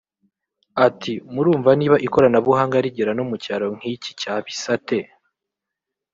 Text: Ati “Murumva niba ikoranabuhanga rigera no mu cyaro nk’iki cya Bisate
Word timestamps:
Ati 0.87 1.13
“Murumva 1.33 1.71
niba 1.79 1.97
ikoranabuhanga 2.07 2.83
rigera 2.85 3.11
no 3.15 3.23
mu 3.29 3.35
cyaro 3.43 3.67
nk’iki 3.77 4.11
cya 4.21 4.33
Bisate 4.45 4.97